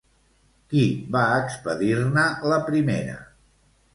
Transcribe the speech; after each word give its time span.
Qui 0.71 0.85
va 1.15 1.25
expedir-ne 1.41 2.25
la 2.53 2.59
primera? 2.71 3.21